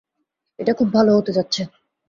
[0.59, 1.61] এটা খুব ভালো হতে যাচ্ছে।